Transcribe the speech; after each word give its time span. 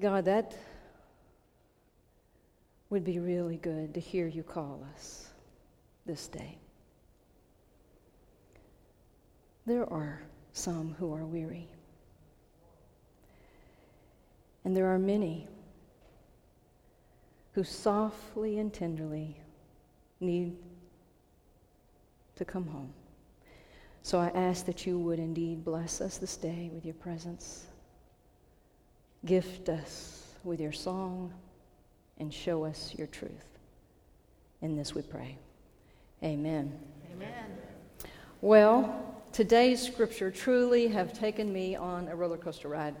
God, 0.00 0.24
that 0.24 0.56
would 2.88 3.04
be 3.04 3.18
really 3.18 3.56
good 3.56 3.92
to 3.94 4.00
hear 4.00 4.26
you 4.26 4.42
call 4.42 4.82
us 4.94 5.28
this 6.06 6.26
day. 6.26 6.56
There 9.66 9.90
are 9.92 10.22
some 10.52 10.96
who 10.98 11.12
are 11.14 11.26
weary, 11.26 11.68
and 14.64 14.74
there 14.74 14.86
are 14.86 14.98
many 14.98 15.46
who 17.52 17.62
softly 17.62 18.58
and 18.58 18.72
tenderly 18.72 19.36
need 20.18 20.56
to 22.36 22.44
come 22.44 22.66
home. 22.66 22.92
So 24.02 24.18
I 24.18 24.28
ask 24.28 24.64
that 24.64 24.86
you 24.86 24.98
would 24.98 25.18
indeed 25.18 25.62
bless 25.62 26.00
us 26.00 26.16
this 26.16 26.36
day 26.36 26.70
with 26.72 26.86
your 26.86 26.94
presence. 26.94 27.66
Gift 29.24 29.68
us 29.68 30.34
with 30.44 30.60
your 30.60 30.72
song 30.72 31.32
and 32.18 32.32
show 32.32 32.64
us 32.64 32.94
your 32.96 33.06
truth. 33.06 33.58
In 34.62 34.76
this 34.76 34.94
we 34.94 35.02
pray. 35.02 35.36
Amen. 36.22 36.78
Amen. 37.14 37.58
Well, 38.40 39.22
today's 39.32 39.82
scripture 39.82 40.30
truly 40.30 40.88
have 40.88 41.12
taken 41.12 41.52
me 41.52 41.76
on 41.76 42.08
a 42.08 42.16
roller 42.16 42.36
coaster 42.36 42.68
ride. 42.68 42.94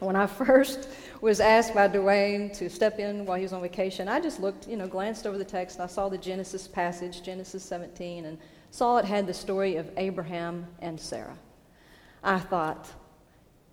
When 0.00 0.16
I 0.16 0.26
first 0.26 0.88
was 1.20 1.40
asked 1.40 1.74
by 1.74 1.88
Dwayne 1.88 2.52
to 2.58 2.68
step 2.68 2.98
in 2.98 3.24
while 3.24 3.36
he 3.36 3.42
was 3.42 3.52
on 3.52 3.62
vacation, 3.62 4.08
I 4.08 4.20
just 4.20 4.40
looked, 4.40 4.68
you 4.68 4.76
know, 4.76 4.88
glanced 4.88 5.26
over 5.26 5.38
the 5.38 5.44
text 5.44 5.76
and 5.76 5.84
I 5.84 5.86
saw 5.86 6.08
the 6.08 6.18
Genesis 6.18 6.66
passage, 6.66 7.22
Genesis 7.22 7.62
17, 7.62 8.24
and 8.24 8.38
saw 8.70 8.96
it 8.98 9.04
had 9.04 9.26
the 9.26 9.34
story 9.34 9.76
of 9.76 9.90
Abraham 9.96 10.66
and 10.80 10.98
Sarah. 10.98 11.36
I 12.22 12.38
thought, 12.38 12.88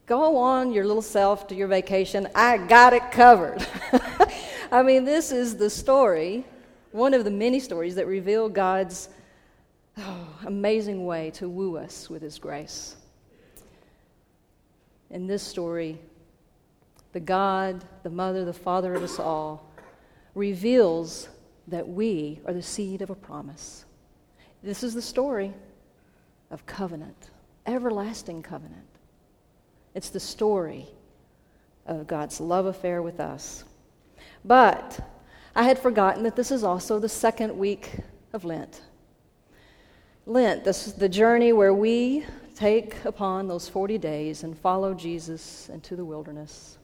go 0.10 0.38
on 0.38 0.74
your 0.74 0.86
little 0.86 1.04
self 1.04 1.48
to 1.48 1.56
your 1.56 1.68
vacation. 1.68 2.28
I 2.34 2.58
got 2.58 2.94
it 2.94 3.12
covered. 3.12 3.66
I 4.72 4.82
mean, 4.82 5.06
this 5.06 5.32
is 5.32 5.56
the 5.56 5.70
story, 5.70 6.44
one 6.92 7.14
of 7.14 7.24
the 7.24 7.32
many 7.32 7.60
stories 7.60 7.94
that 7.96 8.08
reveal 8.08 8.50
God's 8.50 9.10
oh, 10.00 10.28
amazing 10.48 11.06
way 11.06 11.30
to 11.36 11.48
woo 11.48 11.78
us 11.78 12.10
with 12.10 12.24
His 12.24 12.40
grace. 12.40 12.96
In 15.12 15.28
this 15.28 15.44
story, 15.44 16.00
the 17.14 17.20
God, 17.20 17.86
the 18.02 18.10
Mother, 18.10 18.46
the 18.46 18.54
Father 18.54 18.96
of 18.96 19.04
us 19.04 19.20
all, 19.20 19.72
reveals 20.34 21.30
that 21.68 21.88
we 21.88 22.40
are 22.48 22.54
the 22.54 22.64
seed 22.64 23.04
of 23.04 23.12
a 23.12 23.16
promise. 23.16 23.86
This 24.64 24.82
is 24.82 24.96
the 24.96 25.04
story 25.04 25.54
of 26.50 26.66
covenant, 26.66 27.30
everlasting 27.68 28.42
covenant. 28.42 28.89
It's 29.94 30.10
the 30.10 30.20
story 30.20 30.88
of 31.86 32.08
God's 32.08 32.40
love 32.40 32.66
affair 32.66 33.02
with 33.02 33.20
us. 33.20 33.64
But 34.46 35.00
I 35.56 35.64
had 35.64 35.80
forgotten 35.80 36.24
that 36.24 36.36
this 36.36 36.52
is 36.52 36.64
also 36.64 37.00
the 37.00 37.10
second 37.10 37.58
week 37.58 37.92
of 38.34 38.46
Lent. 38.46 38.82
Lent, 40.26 40.64
this 40.64 40.88
is 40.88 40.94
the 40.94 41.10
journey 41.10 41.54
where 41.54 41.74
we 41.74 42.26
take 42.56 43.04
upon 43.06 43.48
those 43.48 43.68
40 43.68 43.98
days 43.98 44.44
and 44.44 44.58
follow 44.58 44.94
Jesus 44.94 45.70
into 45.70 45.96
the 45.96 46.06
wilderness 46.06 46.80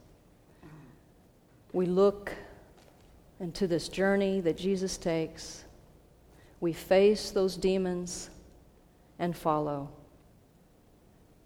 we 1.76 1.86
look 1.86 2.32
into 3.42 3.68
this 3.68 3.90
journey 3.90 4.40
that 4.40 4.58
Jesus 4.58 4.98
takes, 4.98 5.66
we 6.62 6.72
face 6.72 7.32
those 7.32 7.58
demons 7.58 8.30
and 9.20 9.36
follow. 9.36 9.90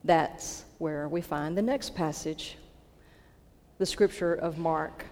That's 0.04 0.66
where 0.80 1.08
we 1.08 1.22
find 1.22 1.56
the 1.56 1.62
next 1.62 1.94
passage, 1.94 2.58
the 3.78 3.86
scripture 3.86 4.34
of 4.34 4.58
Mark. 4.58 5.06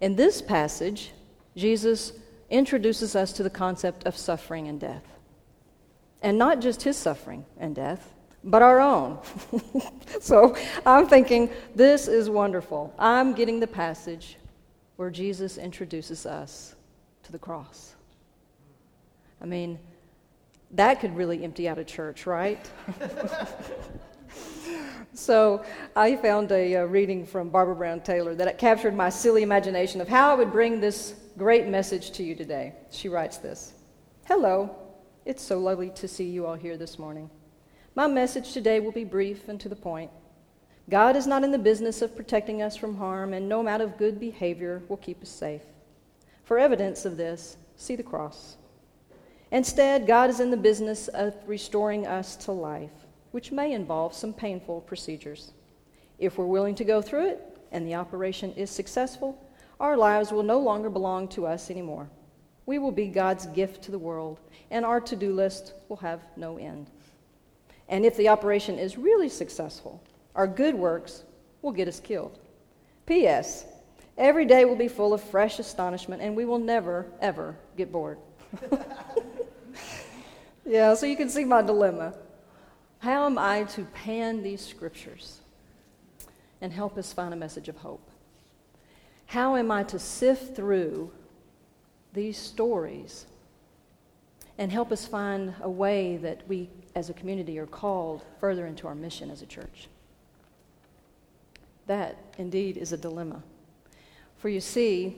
In 0.00 0.16
this 0.16 0.40
passage, 0.40 1.12
Jesus 1.54 2.12
introduces 2.48 3.14
us 3.14 3.32
to 3.34 3.42
the 3.42 3.50
concept 3.50 4.06
of 4.06 4.16
suffering 4.16 4.68
and 4.68 4.80
death. 4.80 5.04
And 6.22 6.38
not 6.38 6.60
just 6.60 6.82
his 6.82 6.96
suffering 6.96 7.44
and 7.58 7.74
death, 7.74 8.12
but 8.42 8.62
our 8.62 8.80
own. 8.80 9.18
so 10.20 10.56
I'm 10.86 11.06
thinking, 11.06 11.50
this 11.74 12.08
is 12.08 12.30
wonderful. 12.30 12.94
I'm 12.98 13.34
getting 13.34 13.60
the 13.60 13.66
passage 13.66 14.36
where 14.96 15.10
Jesus 15.10 15.58
introduces 15.58 16.24
us 16.24 16.74
to 17.24 17.32
the 17.32 17.38
cross. 17.38 17.94
I 19.40 19.46
mean, 19.46 19.78
that 20.72 21.00
could 21.00 21.16
really 21.16 21.42
empty 21.42 21.68
out 21.68 21.78
a 21.78 21.84
church, 21.84 22.26
right? 22.26 22.70
so 25.14 25.64
I 25.96 26.16
found 26.16 26.52
a, 26.52 26.74
a, 26.74 26.86
reading 26.86 27.26
from 27.26 27.50
Barbara 27.50 27.74
Brown 27.74 28.00
Taylor 28.00 28.34
that 28.36 28.58
captured 28.58 28.94
my 28.94 29.08
silly 29.08 29.42
imagination 29.42 30.00
of 30.00 30.08
how 30.08 30.30
I 30.30 30.34
would 30.34 30.52
bring 30.52 30.80
this 30.80 31.14
great 31.36 31.66
message 31.66 32.12
to 32.12 32.22
you 32.22 32.34
today. 32.34 32.74
She 32.90 33.08
writes 33.08 33.38
this 33.38 33.74
Hello, 34.24 34.74
it's 35.24 35.42
so 35.42 35.58
lovely 35.58 35.90
to 35.90 36.08
see 36.08 36.28
you 36.28 36.46
all 36.46 36.54
here 36.54 36.76
this 36.76 36.98
morning. 36.98 37.30
My 37.94 38.06
message 38.06 38.52
today 38.52 38.80
will 38.80 38.92
be 38.92 39.04
brief 39.04 39.48
and 39.48 39.60
to 39.60 39.68
the 39.68 39.76
point. 39.76 40.10
God 40.88 41.16
is 41.16 41.26
not 41.26 41.44
in 41.44 41.50
the 41.50 41.58
business 41.58 42.02
of 42.02 42.16
protecting 42.16 42.62
us 42.62 42.76
from 42.76 42.96
harm, 42.96 43.32
and 43.32 43.48
no 43.48 43.60
amount 43.60 43.82
of 43.82 43.96
good 43.96 44.18
behavior 44.18 44.82
will 44.88 44.96
keep 44.96 45.22
us 45.22 45.28
safe. 45.28 45.62
For 46.44 46.58
evidence 46.58 47.04
of 47.04 47.16
this, 47.16 47.56
see 47.76 47.96
the 47.96 48.02
cross. 48.02 48.56
Instead, 49.52 50.06
God 50.06 50.30
is 50.30 50.40
in 50.40 50.50
the 50.50 50.56
business 50.56 51.08
of 51.08 51.34
restoring 51.46 52.06
us 52.06 52.36
to 52.36 52.52
life, 52.52 52.99
which 53.30 53.52
may 53.52 53.72
involve 53.72 54.14
some 54.14 54.32
painful 54.32 54.80
procedures. 54.82 55.52
If 56.18 56.38
we're 56.38 56.46
willing 56.46 56.74
to 56.76 56.84
go 56.84 57.00
through 57.00 57.28
it 57.28 57.58
and 57.72 57.86
the 57.86 57.94
operation 57.94 58.52
is 58.54 58.70
successful, 58.70 59.38
our 59.78 59.96
lives 59.96 60.32
will 60.32 60.42
no 60.42 60.58
longer 60.58 60.90
belong 60.90 61.28
to 61.28 61.46
us 61.46 61.70
anymore. 61.70 62.08
We 62.66 62.78
will 62.78 62.92
be 62.92 63.08
God's 63.08 63.46
gift 63.46 63.82
to 63.84 63.90
the 63.90 63.98
world, 63.98 64.38
and 64.70 64.84
our 64.84 65.00
to 65.00 65.16
do 65.16 65.32
list 65.32 65.72
will 65.88 65.96
have 65.96 66.20
no 66.36 66.58
end. 66.58 66.90
And 67.88 68.04
if 68.04 68.16
the 68.16 68.28
operation 68.28 68.78
is 68.78 68.98
really 68.98 69.28
successful, 69.28 70.02
our 70.34 70.46
good 70.46 70.74
works 70.74 71.24
will 71.62 71.72
get 71.72 71.88
us 71.88 71.98
killed. 71.98 72.38
P.S. 73.06 73.64
Every 74.16 74.44
day 74.44 74.64
will 74.64 74.76
be 74.76 74.86
full 74.86 75.14
of 75.14 75.22
fresh 75.22 75.58
astonishment, 75.58 76.22
and 76.22 76.36
we 76.36 76.44
will 76.44 76.58
never, 76.58 77.06
ever 77.20 77.56
get 77.76 77.90
bored. 77.90 78.18
yeah, 80.66 80.94
so 80.94 81.06
you 81.06 81.16
can 81.16 81.28
see 81.28 81.44
my 81.44 81.62
dilemma. 81.62 82.14
How 83.00 83.24
am 83.24 83.38
I 83.38 83.64
to 83.64 83.84
pan 83.84 84.42
these 84.42 84.60
scriptures 84.60 85.40
and 86.60 86.70
help 86.70 86.98
us 86.98 87.14
find 87.14 87.32
a 87.32 87.36
message 87.36 87.68
of 87.68 87.78
hope? 87.78 88.06
How 89.24 89.56
am 89.56 89.70
I 89.70 89.84
to 89.84 89.98
sift 89.98 90.54
through 90.54 91.10
these 92.12 92.36
stories 92.36 93.26
and 94.58 94.70
help 94.70 94.92
us 94.92 95.06
find 95.06 95.54
a 95.62 95.70
way 95.70 96.18
that 96.18 96.46
we 96.46 96.68
as 96.94 97.08
a 97.08 97.14
community 97.14 97.58
are 97.58 97.66
called 97.66 98.22
further 98.38 98.66
into 98.66 98.86
our 98.86 98.94
mission 98.94 99.30
as 99.30 99.40
a 99.40 99.46
church? 99.46 99.88
That 101.86 102.18
indeed 102.36 102.76
is 102.76 102.92
a 102.92 102.98
dilemma. 102.98 103.42
For 104.36 104.50
you 104.50 104.60
see, 104.60 105.16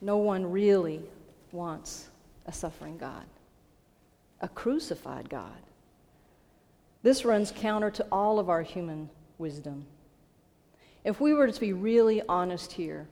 no 0.00 0.18
one 0.18 0.52
really 0.52 1.02
wants 1.50 2.10
a 2.46 2.52
suffering 2.52 2.96
God, 2.96 3.24
a 4.40 4.48
crucified 4.48 5.28
God. 5.28 5.56
This 7.02 7.24
runs 7.24 7.52
counter 7.52 7.90
to 7.92 8.06
all 8.10 8.38
of 8.38 8.48
our 8.48 8.62
human 8.62 9.08
wisdom. 9.38 9.86
If 11.04 11.20
we 11.20 11.32
were 11.32 11.50
to 11.50 11.60
be 11.60 11.72
really 11.72 12.22
honest 12.28 12.72
here, 12.72 13.08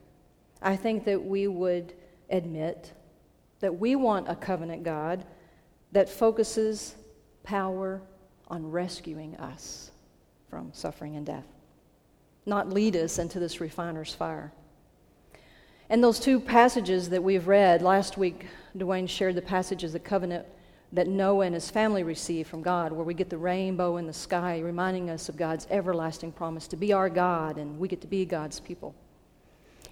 I 0.60 0.76
think 0.76 1.04
that 1.04 1.24
we 1.24 1.46
would 1.46 1.94
admit 2.30 2.92
that 3.60 3.78
we 3.78 3.96
want 3.96 4.28
a 4.28 4.34
covenant 4.34 4.82
God 4.82 5.24
that 5.92 6.08
focuses 6.08 6.96
power 7.42 8.02
on 8.48 8.70
rescuing 8.70 9.36
us 9.36 9.90
from 10.50 10.72
suffering 10.72 11.16
and 11.16 11.24
death 11.24 11.46
not 12.46 12.72
lead 12.72 12.96
us 12.96 13.18
into 13.18 13.40
this 13.40 13.60
refiner's 13.60 14.14
fire. 14.14 14.52
And 15.90 16.02
those 16.02 16.18
two 16.20 16.40
passages 16.40 17.10
that 17.10 17.22
we've 17.22 17.46
read, 17.46 17.82
last 17.82 18.16
week, 18.16 18.46
Dwayne 18.76 19.08
shared 19.08 19.34
the 19.34 19.42
passages 19.42 19.94
of 19.94 20.02
the 20.02 20.08
covenant 20.08 20.46
that 20.92 21.08
Noah 21.08 21.46
and 21.46 21.54
his 21.54 21.70
family 21.70 22.02
received 22.02 22.48
from 22.48 22.62
God, 22.62 22.92
where 22.92 23.04
we 23.04 23.14
get 23.14 23.30
the 23.30 23.38
rainbow 23.38 23.96
in 23.96 24.06
the 24.06 24.12
sky, 24.12 24.60
reminding 24.60 25.10
us 25.10 25.28
of 25.28 25.36
God's 25.36 25.66
everlasting 25.70 26.32
promise 26.32 26.68
to 26.68 26.76
be 26.76 26.92
our 26.92 27.08
God, 27.08 27.58
and 27.58 27.78
we 27.78 27.88
get 27.88 28.00
to 28.02 28.06
be 28.06 28.24
God's 28.24 28.60
people. 28.60 28.94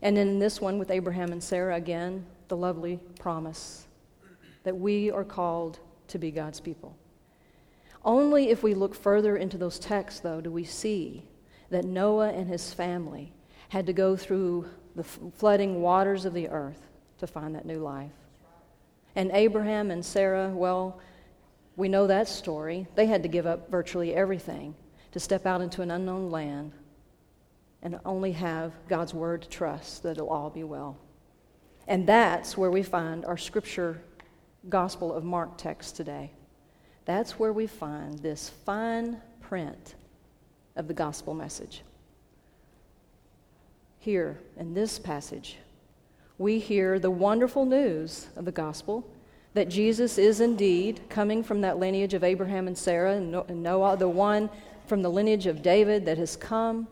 And 0.03 0.17
then 0.17 0.29
in 0.29 0.39
this 0.39 0.61
one 0.61 0.79
with 0.79 0.91
Abraham 0.91 1.33
and 1.33 1.43
Sarah, 1.43 1.77
again, 1.77 2.25
the 2.49 2.57
lovely 2.57 3.01
promise 3.19 3.87
that 4.63 4.77
we 4.77 5.11
are 5.11 5.25
called 5.25 5.79
to 6.09 6.19
be 6.19 6.31
God's 6.31 6.61
people. 6.61 6.97
Only 8.05 8.51
if 8.51 8.63
we 8.63 8.75
look 8.75 8.95
further 8.95 9.37
into 9.37 9.59
those 9.59 9.79
texts, 9.79 10.21
though, 10.21 10.41
do 10.41 10.51
we 10.51 10.65
see 10.65 11.25
that 11.71 11.85
Noah 11.85 12.31
and 12.31 12.49
his 12.49 12.73
family 12.73 13.33
had 13.71 13.87
to 13.87 13.93
go 13.93 14.17
through 14.17 14.69
the 14.95 15.03
flooding 15.03 15.83
waters 15.83 16.25
of 16.25 16.35
the 16.35 16.49
earth 16.49 16.81
to 17.19 17.27
find 17.27 17.55
that 17.55 17.65
new 17.65 17.79
life. 17.79 18.13
And 19.17 19.31
Abraham 19.33 19.91
and 19.91 20.05
Sarah, 20.05 20.49
well, 20.49 21.01
we 21.77 21.89
know 21.89 22.07
that 22.07 22.29
story. 22.29 22.87
They 22.95 23.07
had 23.07 23.23
to 23.23 23.29
give 23.29 23.47
up 23.47 23.71
virtually 23.71 24.15
everything 24.15 24.75
to 25.13 25.21
step 25.21 25.47
out 25.47 25.61
into 25.61 25.83
an 25.83 25.91
unknown 25.91 26.31
land 26.31 26.73
and 27.83 28.01
only 28.05 28.33
have 28.33 28.73
God's 28.89 29.15
word 29.15 29.43
to 29.43 29.49
trust 29.49 30.03
that 30.03 30.13
it'll 30.13 30.31
all 30.31 30.51
be 30.51 30.65
well. 30.65 30.97
And 31.87 32.07
that's 32.07 32.57
where 32.57 32.71
we 32.71 32.83
find 32.83 33.25
our 33.25 33.37
scripture 33.37 34.01
Gospel 34.69 35.13
of 35.13 35.25
Mark 35.25 35.59
text 35.59 35.97
today. 35.97 36.31
That's 37.05 37.39
where 37.39 37.53
we 37.53 37.67
find 37.67 38.19
this 38.19 38.49
fine 38.65 39.21
print 39.43 39.95
of 40.77 40.89
the 40.89 40.95
gospel 40.95 41.35
message. 41.35 41.83
Here 43.99 44.41
in 44.57 44.73
this 44.73 44.99
passage, 44.99 45.59
we 46.39 46.59
hear 46.59 46.99
the 46.99 47.11
wonderful 47.11 47.65
news 47.65 48.29
of 48.37 48.45
the 48.45 48.53
gospel 48.53 49.09
that 49.55 49.69
Jesus 49.69 50.19
is 50.19 50.41
indeed 50.41 51.01
coming 51.09 51.45
from 51.45 51.61
that 51.61 51.79
lineage 51.79 52.13
of 52.13 52.25
Abraham 52.25 52.67
and 52.67 52.77
Sarah 52.77 53.15
and 53.15 53.63
Noah, 53.63 53.97
the 53.97 54.09
one 54.09 54.51
from 54.87 55.01
the 55.03 55.11
lineage 55.11 55.47
of 55.47 55.63
David 55.63 56.05
that 56.07 56.19
has 56.19 56.37
come 56.37 56.89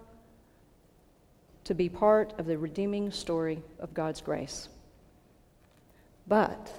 to 1.65 1.75
be 1.75 1.89
part 1.89 2.33
of 2.39 2.47
the 2.47 2.57
redeeming 2.57 3.11
story 3.11 3.63
of 3.81 3.93
God's 3.95 4.21
grace. 4.21 4.69
But 6.29 6.73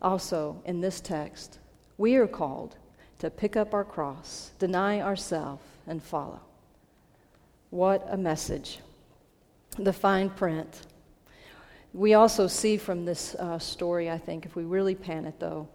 also 0.00 0.60
in 0.64 0.80
this 0.80 1.00
text, 1.00 1.58
we 1.98 2.16
are 2.16 2.26
called 2.26 2.76
to 3.18 3.30
pick 3.30 3.56
up 3.56 3.74
our 3.74 3.84
cross, 3.84 4.52
deny 4.58 5.00
ourselves, 5.00 5.62
and 5.86 6.02
follow. 6.02 6.40
What 7.70 8.06
a 8.10 8.16
message. 8.16 8.78
The 9.78 9.92
fine 9.92 10.30
print. 10.30 10.86
We 11.94 12.14
also 12.14 12.46
see 12.46 12.78
from 12.78 13.04
this 13.04 13.34
uh, 13.34 13.58
story, 13.58 14.10
I 14.10 14.18
think, 14.18 14.46
if 14.46 14.56
we 14.56 14.64
really 14.64 14.94
pan 14.94 15.26
it 15.26 15.38
though, 15.38 15.68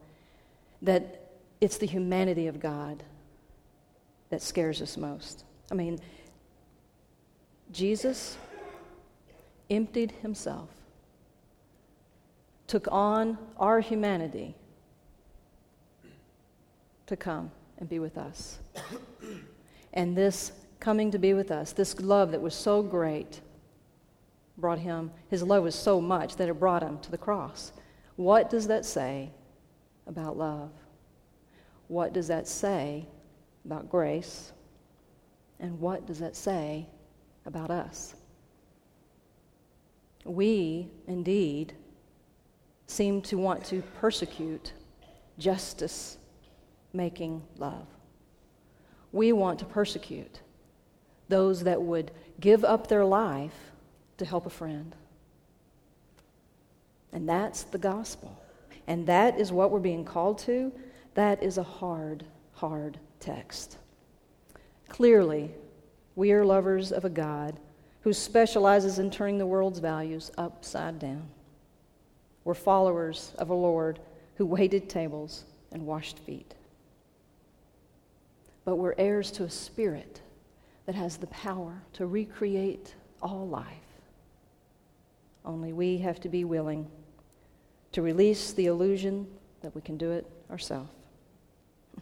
that 0.81 1.31
it's 1.61 1.77
the 1.77 1.87
humanity 1.87 2.47
of 2.47 2.59
God 2.59 3.03
that 4.29 4.41
scares 4.41 4.81
us 4.81 4.97
most. 4.97 5.43
I 5.71 5.75
mean, 5.75 5.99
Jesus 7.71 8.37
emptied 9.69 10.11
himself, 10.21 10.69
took 12.67 12.87
on 12.91 13.37
our 13.57 13.79
humanity 13.79 14.55
to 17.07 17.15
come 17.15 17.51
and 17.77 17.87
be 17.89 17.99
with 17.99 18.17
us. 18.17 18.59
and 19.93 20.15
this 20.15 20.51
coming 20.79 21.11
to 21.11 21.17
be 21.17 21.33
with 21.33 21.51
us, 21.51 21.73
this 21.73 21.99
love 21.99 22.31
that 22.31 22.41
was 22.41 22.53
so 22.53 22.81
great, 22.81 23.41
brought 24.57 24.79
him, 24.79 25.11
his 25.29 25.43
love 25.43 25.63
was 25.63 25.75
so 25.75 26.01
much 26.01 26.35
that 26.37 26.49
it 26.49 26.59
brought 26.59 26.83
him 26.83 26.99
to 26.99 27.11
the 27.11 27.17
cross. 27.17 27.71
What 28.15 28.49
does 28.49 28.67
that 28.67 28.85
say 28.85 29.29
about 30.07 30.37
love? 30.37 30.71
What 31.87 32.13
does 32.13 32.27
that 32.27 32.47
say 32.47 33.05
about 33.65 33.89
grace? 33.89 34.51
And 35.59 35.79
what 35.79 36.05
does 36.05 36.19
that 36.19 36.35
say 36.35 36.87
about 37.45 37.71
us? 37.71 38.15
We, 40.25 40.89
indeed, 41.07 41.73
seem 42.87 43.21
to 43.23 43.37
want 43.37 43.63
to 43.65 43.81
persecute 43.99 44.73
justice 45.37 46.17
making 46.93 47.43
love. 47.57 47.87
We 49.11 49.31
want 49.31 49.59
to 49.59 49.65
persecute 49.65 50.41
those 51.29 51.63
that 51.63 51.81
would 51.81 52.11
give 52.39 52.63
up 52.63 52.87
their 52.87 53.05
life 53.05 53.71
to 54.17 54.25
help 54.25 54.45
a 54.45 54.49
friend. 54.49 54.95
And 57.11 57.27
that's 57.27 57.63
the 57.63 57.77
gospel. 57.77 58.37
And 58.87 59.07
that 59.07 59.39
is 59.39 59.51
what 59.51 59.71
we're 59.71 59.79
being 59.79 60.05
called 60.05 60.39
to. 60.39 60.71
That 61.13 61.41
is 61.41 61.57
a 61.57 61.63
hard, 61.63 62.23
hard 62.53 62.97
text. 63.19 63.77
Clearly, 64.89 65.51
we 66.15 66.31
are 66.31 66.45
lovers 66.45 66.91
of 66.91 67.05
a 67.05 67.09
God 67.09 67.59
who 68.01 68.13
specializes 68.13 68.99
in 68.99 69.11
turning 69.11 69.37
the 69.37 69.45
world's 69.45 69.79
values 69.79 70.31
upside 70.37 70.99
down. 70.99 71.27
We're 72.43 72.53
followers 72.53 73.33
of 73.37 73.49
a 73.49 73.53
Lord 73.53 73.99
who 74.35 74.45
waited 74.45 74.89
tables 74.89 75.43
and 75.71 75.85
washed 75.85 76.19
feet 76.19 76.53
but 78.67 78.75
we're 78.75 78.95
heirs 78.97 79.31
to 79.31 79.45
a 79.45 79.49
spirit 79.49 80.19
that 80.85 80.93
has 80.93 81.15
the 81.15 81.27
power 81.27 81.81
to 81.93 82.05
recreate 82.05 82.93
all 83.21 83.47
life. 83.47 83.86
Only 85.47 85.71
we 85.71 85.99
have 85.99 86.19
to 86.19 86.29
be 86.29 86.43
willing 86.43 86.87
to 87.93 88.01
release 88.01 88.51
the 88.51 88.65
illusion 88.65 89.25
that 89.61 89.73
we 89.73 89.81
can 89.81 89.97
do 89.97 90.11
it 90.11 90.29
ourselves. 90.51 90.91
I 91.97 92.01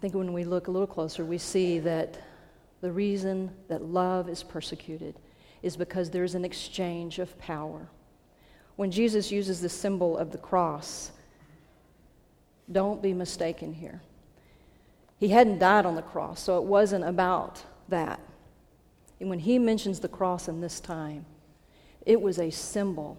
think 0.00 0.14
when 0.14 0.32
we 0.32 0.44
look 0.44 0.68
a 0.68 0.70
little 0.70 0.86
closer, 0.86 1.26
we 1.26 1.36
see 1.36 1.78
that 1.80 2.18
the 2.80 2.90
reason 2.90 3.50
that 3.68 3.82
love 3.82 4.30
is 4.30 4.42
persecuted 4.42 5.14
is 5.62 5.76
because 5.76 6.08
there's 6.08 6.34
an 6.34 6.46
exchange 6.46 7.18
of 7.18 7.38
power. 7.38 7.86
When 8.76 8.90
Jesus 8.90 9.30
uses 9.30 9.60
the 9.60 9.68
symbol 9.68 10.16
of 10.16 10.32
the 10.32 10.38
cross, 10.38 11.10
don't 12.72 13.02
be 13.02 13.12
mistaken 13.12 13.74
here. 13.74 14.00
He 15.18 15.28
hadn't 15.28 15.58
died 15.58 15.84
on 15.84 15.96
the 15.96 16.02
cross, 16.02 16.40
so 16.40 16.56
it 16.56 16.64
wasn't 16.64 17.04
about 17.04 17.62
that. 17.90 18.20
And 19.20 19.28
when 19.28 19.38
he 19.38 19.58
mentions 19.58 20.00
the 20.00 20.08
cross 20.08 20.48
in 20.48 20.60
this 20.60 20.80
time, 20.80 21.26
it 22.06 22.20
was 22.20 22.38
a 22.38 22.50
symbol 22.50 23.18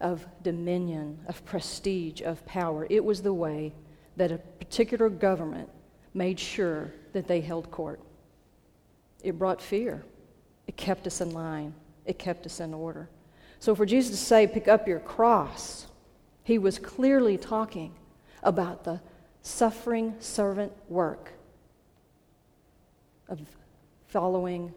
of 0.00 0.26
dominion, 0.42 1.18
of 1.26 1.44
prestige, 1.44 2.22
of 2.22 2.44
power. 2.46 2.86
It 2.88 3.04
was 3.04 3.22
the 3.22 3.32
way 3.32 3.72
that 4.16 4.30
a 4.30 4.38
particular 4.38 5.08
government 5.08 5.68
made 6.14 6.38
sure 6.38 6.92
that 7.12 7.26
they 7.26 7.40
held 7.40 7.70
court. 7.70 8.00
It 9.22 9.38
brought 9.38 9.60
fear, 9.60 10.04
it 10.66 10.76
kept 10.76 11.06
us 11.06 11.20
in 11.20 11.32
line, 11.32 11.74
it 12.04 12.18
kept 12.18 12.46
us 12.46 12.60
in 12.60 12.72
order. 12.72 13.08
So 13.58 13.74
for 13.74 13.86
Jesus 13.86 14.18
to 14.18 14.24
say, 14.24 14.46
pick 14.46 14.68
up 14.68 14.86
your 14.86 15.00
cross, 15.00 15.86
he 16.44 16.58
was 16.58 16.78
clearly 16.78 17.36
talking 17.36 17.94
about 18.42 18.84
the 18.84 19.00
suffering 19.42 20.14
servant 20.20 20.72
work 20.88 21.32
of 23.28 23.40
following 24.06 24.72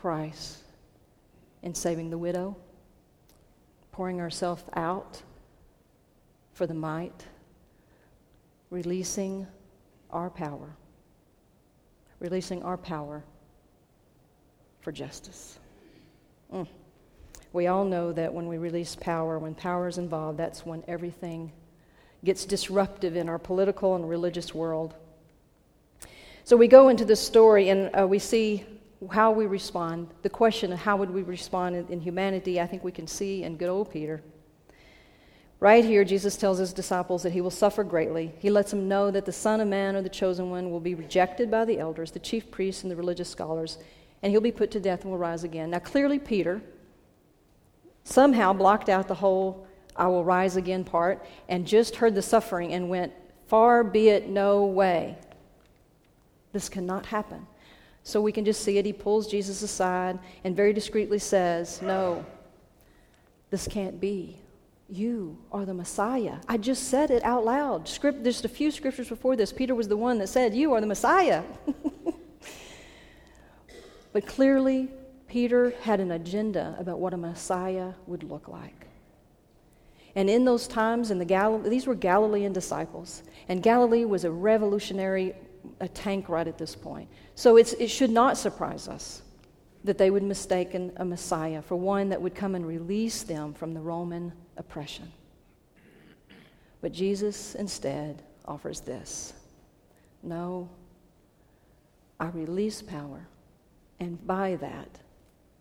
Christ 0.00 0.58
and 1.62 1.76
saving 1.76 2.08
the 2.08 2.16
widow, 2.16 2.56
pouring 3.92 4.18
ourselves 4.18 4.64
out 4.74 5.22
for 6.54 6.66
the 6.66 6.72
might, 6.72 7.26
releasing 8.70 9.46
our 10.10 10.30
power, 10.30 10.74
releasing 12.18 12.62
our 12.62 12.78
power 12.78 13.22
for 14.80 14.90
justice. 14.90 15.58
Mm. 16.50 16.66
We 17.52 17.66
all 17.66 17.84
know 17.84 18.10
that 18.12 18.32
when 18.32 18.46
we 18.46 18.56
release 18.56 18.96
power, 18.96 19.38
when 19.38 19.54
power 19.54 19.86
is 19.86 19.98
involved, 19.98 20.38
that's 20.38 20.64
when 20.64 20.82
everything 20.88 21.52
gets 22.24 22.46
disruptive 22.46 23.16
in 23.16 23.28
our 23.28 23.38
political 23.38 23.96
and 23.96 24.08
religious 24.08 24.54
world. 24.54 24.94
So 26.44 26.56
we 26.56 26.68
go 26.68 26.88
into 26.88 27.04
this 27.04 27.20
story 27.20 27.68
and 27.68 27.90
uh, 27.94 28.06
we 28.06 28.18
see 28.18 28.64
how 29.12 29.30
we 29.30 29.46
respond. 29.46 30.08
The 30.22 30.30
question 30.30 30.72
of 30.72 30.78
how 30.78 30.96
would 30.96 31.10
we 31.10 31.22
respond 31.22 31.76
in, 31.76 31.86
in 31.88 32.00
humanity, 32.00 32.60
I 32.60 32.66
think 32.66 32.84
we 32.84 32.92
can 32.92 33.06
see 33.06 33.42
in 33.42 33.56
good 33.56 33.68
old 33.68 33.90
Peter. 33.90 34.22
Right 35.58 35.84
here, 35.84 36.04
Jesus 36.04 36.36
tells 36.36 36.58
his 36.58 36.72
disciples 36.72 37.22
that 37.22 37.32
he 37.32 37.40
will 37.40 37.50
suffer 37.50 37.84
greatly. 37.84 38.32
He 38.38 38.50
lets 38.50 38.70
them 38.70 38.88
know 38.88 39.10
that 39.10 39.26
the 39.26 39.32
Son 39.32 39.60
of 39.60 39.68
Man 39.68 39.94
or 39.94 40.02
the 40.02 40.08
chosen 40.08 40.50
one 40.50 40.70
will 40.70 40.80
be 40.80 40.94
rejected 40.94 41.50
by 41.50 41.66
the 41.66 41.78
elders, 41.78 42.10
the 42.10 42.18
chief 42.18 42.50
priests, 42.50 42.82
and 42.82 42.90
the 42.90 42.96
religious 42.96 43.28
scholars, 43.28 43.78
and 44.22 44.30
he'll 44.32 44.40
be 44.40 44.52
put 44.52 44.70
to 44.70 44.80
death 44.80 45.02
and 45.02 45.10
will 45.10 45.18
rise 45.18 45.44
again. 45.44 45.70
Now, 45.70 45.78
clearly, 45.80 46.18
Peter 46.18 46.62
somehow 48.04 48.54
blocked 48.54 48.88
out 48.88 49.06
the 49.06 49.14
whole 49.14 49.66
I 49.96 50.06
will 50.06 50.24
rise 50.24 50.56
again 50.56 50.84
part, 50.84 51.26
and 51.48 51.66
just 51.66 51.96
heard 51.96 52.14
the 52.14 52.22
suffering 52.22 52.72
and 52.72 52.88
went, 52.88 53.12
Far 53.48 53.82
be 53.84 54.08
it 54.08 54.28
no 54.28 54.64
way. 54.64 55.18
This 56.52 56.68
cannot 56.68 57.06
happen. 57.06 57.46
So 58.02 58.20
we 58.20 58.32
can 58.32 58.44
just 58.44 58.62
see 58.62 58.78
it. 58.78 58.86
He 58.86 58.92
pulls 58.92 59.26
Jesus 59.26 59.62
aside 59.62 60.18
and 60.44 60.56
very 60.56 60.72
discreetly 60.72 61.18
says, 61.18 61.82
No, 61.82 62.24
this 63.50 63.68
can't 63.68 64.00
be. 64.00 64.38
You 64.88 65.38
are 65.52 65.64
the 65.64 65.74
Messiah. 65.74 66.36
I 66.48 66.56
just 66.56 66.88
said 66.88 67.10
it 67.10 67.22
out 67.22 67.44
loud. 67.44 67.88
Script, 67.88 68.24
just 68.24 68.44
a 68.44 68.48
few 68.48 68.70
scriptures 68.70 69.08
before 69.08 69.36
this, 69.36 69.52
Peter 69.52 69.74
was 69.74 69.86
the 69.86 69.96
one 69.96 70.18
that 70.18 70.28
said, 70.28 70.54
You 70.54 70.72
are 70.72 70.80
the 70.80 70.86
Messiah. 70.86 71.44
but 74.12 74.26
clearly, 74.26 74.88
Peter 75.28 75.72
had 75.82 76.00
an 76.00 76.10
agenda 76.10 76.74
about 76.78 76.98
what 76.98 77.14
a 77.14 77.16
Messiah 77.16 77.92
would 78.08 78.24
look 78.24 78.48
like. 78.48 78.86
And 80.16 80.28
in 80.28 80.44
those 80.44 80.66
times, 80.66 81.12
in 81.12 81.18
the 81.18 81.24
Gal- 81.24 81.60
these 81.60 81.86
were 81.86 81.94
Galilean 81.94 82.52
disciples, 82.52 83.22
and 83.48 83.62
Galilee 83.62 84.04
was 84.04 84.24
a 84.24 84.30
revolutionary 84.30 85.34
a 85.80 85.88
tank 85.88 86.28
right 86.28 86.46
at 86.46 86.58
this 86.58 86.74
point. 86.74 87.08
So 87.34 87.56
it 87.56 87.88
should 87.88 88.10
not 88.10 88.36
surprise 88.36 88.88
us 88.88 89.22
that 89.84 89.96
they 89.96 90.10
would 90.10 90.22
mistake 90.22 90.74
a 90.74 91.04
Messiah 91.04 91.62
for 91.62 91.76
one 91.76 92.10
that 92.10 92.20
would 92.20 92.34
come 92.34 92.54
and 92.54 92.66
release 92.66 93.22
them 93.22 93.54
from 93.54 93.72
the 93.72 93.80
Roman 93.80 94.32
oppression. 94.56 95.10
But 96.82 96.92
Jesus 96.92 97.54
instead 97.54 98.22
offers 98.46 98.80
this 98.80 99.32
No, 100.22 100.68
I 102.18 102.26
release 102.28 102.82
power 102.82 103.26
and 104.00 104.26
by 104.26 104.56
that 104.56 104.88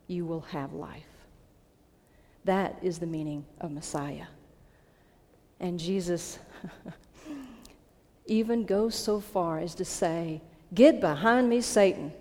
you 0.07 0.25
will 0.25 0.41
have 0.41 0.73
life. 0.73 1.03
That 2.45 2.77
is 2.81 2.99
the 2.99 3.05
meaning 3.05 3.45
of 3.61 3.71
Messiah. 3.71 4.27
And 5.59 5.77
Jesus 5.77 6.39
even 8.29 8.65
goes 8.65 8.95
so 8.95 9.19
far 9.19 9.59
as 9.59 9.75
to 9.75 9.85
say, 9.85 10.41
Get 10.73 11.01
behind 11.01 11.49
me, 11.49 11.61
Satan. 11.61 12.13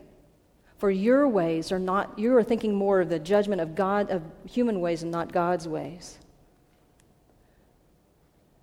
For 0.78 0.90
your 0.90 1.28
ways 1.28 1.72
are 1.72 1.78
not, 1.78 2.18
you 2.18 2.34
are 2.36 2.44
thinking 2.44 2.74
more 2.74 3.00
of 3.00 3.08
the 3.08 3.18
judgment 3.18 3.60
of 3.60 3.74
God, 3.74 4.10
of 4.10 4.22
human 4.46 4.80
ways 4.80 5.02
and 5.02 5.10
not 5.10 5.32
God's 5.32 5.66
ways. 5.66 6.18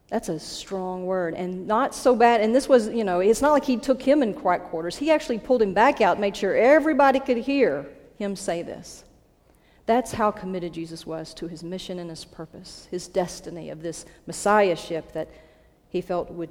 That's 0.08 0.30
a 0.30 0.40
strong 0.40 1.06
word. 1.06 1.34
And 1.34 1.68
not 1.68 1.94
so 1.94 2.16
bad. 2.16 2.40
And 2.42 2.56
this 2.56 2.70
was, 2.70 2.88
you 2.88 3.04
know, 3.04 3.20
it's 3.20 3.42
not 3.42 3.52
like 3.52 3.66
he 3.66 3.76
took 3.76 4.02
him 4.02 4.24
in 4.24 4.34
quiet 4.34 4.64
quarters. 4.64 4.96
He 4.96 5.12
actually 5.12 5.40
pulled 5.40 5.62
him 5.62 5.74
back 5.74 6.00
out, 6.00 6.20
made 6.20 6.38
sure 6.38 6.56
everybody 6.56 7.20
could 7.20 7.38
hear 7.38 7.86
him 8.18 8.36
say 8.36 8.62
this. 8.62 9.04
That's 9.86 10.14
how 10.14 10.32
committed 10.32 10.74
Jesus 10.74 11.06
was 11.06 11.34
to 11.36 11.48
his 11.48 11.64
mission 11.64 12.00
and 12.00 12.10
his 12.10 12.26
purpose, 12.26 12.88
his 12.90 13.08
destiny 13.08 13.70
of 13.70 13.82
this 13.82 14.06
messiahship 14.26 15.12
that 15.12 15.28
he 15.90 16.02
felt 16.02 16.32
would 16.32 16.50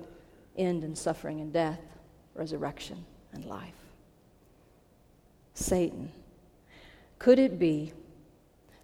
end 0.56 0.84
in 0.84 0.94
suffering 0.94 1.40
and 1.40 1.52
death, 1.52 1.80
resurrection, 2.34 3.04
and 3.32 3.44
life. 3.44 3.75
Satan. 5.54 6.12
Could 7.18 7.38
it 7.38 7.58
be 7.58 7.92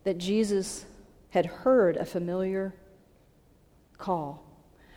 that 0.05 0.19
Jesus 0.19 0.87
had 1.31 1.47
heard 1.47 1.97
a 1.97 2.05
familiar 2.05 2.75
call, 3.99 4.43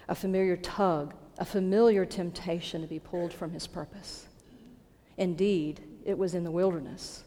a 0.07 0.15
familiar 0.15 0.55
tug, 0.57 1.13
a 1.37 1.45
familiar 1.45 2.05
temptation 2.05 2.81
to 2.81 2.87
be 2.87 2.99
pulled 2.99 3.33
from 3.33 3.51
his 3.51 3.67
purpose? 3.67 4.27
Indeed, 5.17 5.81
it 6.05 6.17
was 6.17 6.35
in 6.35 6.43
the 6.43 6.51
wilderness 6.51 7.23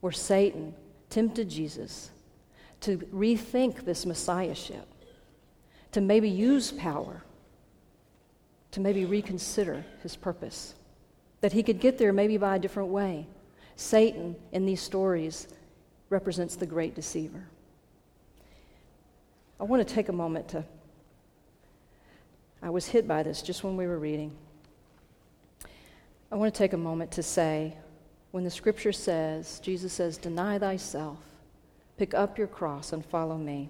where 0.00 0.12
Satan 0.12 0.74
tempted 1.10 1.48
Jesus 1.48 2.10
to 2.80 2.98
rethink 3.14 3.84
this 3.84 4.04
messiahship, 4.04 4.86
to 5.92 6.00
maybe 6.00 6.28
use 6.28 6.72
power, 6.72 7.22
to 8.72 8.80
maybe 8.80 9.04
reconsider 9.04 9.84
his 10.02 10.16
purpose 10.16 10.74
that 11.42 11.52
he 11.52 11.62
could 11.62 11.80
get 11.80 11.98
there 11.98 12.12
maybe 12.12 12.38
by 12.38 12.56
a 12.56 12.58
different 12.58 12.88
way. 12.88 13.26
Satan, 13.76 14.36
in 14.52 14.64
these 14.64 14.80
stories, 14.80 15.48
represents 16.08 16.56
the 16.56 16.66
great 16.66 16.94
deceiver. 16.94 17.44
I 19.60 19.64
want 19.64 19.86
to 19.86 19.94
take 19.94 20.08
a 20.08 20.12
moment 20.12 20.48
to. 20.48 20.64
I 22.62 22.70
was 22.70 22.86
hit 22.86 23.08
by 23.08 23.22
this 23.22 23.42
just 23.42 23.64
when 23.64 23.76
we 23.76 23.86
were 23.86 23.98
reading. 23.98 24.32
I 26.30 26.36
want 26.36 26.54
to 26.54 26.58
take 26.58 26.72
a 26.72 26.78
moment 26.78 27.10
to 27.12 27.22
say, 27.22 27.76
when 28.30 28.44
the 28.44 28.50
scripture 28.50 28.92
says, 28.92 29.60
Jesus 29.60 29.92
says, 29.92 30.16
Deny 30.16 30.58
thyself, 30.58 31.18
pick 31.98 32.14
up 32.14 32.38
your 32.38 32.46
cross, 32.46 32.92
and 32.92 33.04
follow 33.04 33.36
me. 33.36 33.68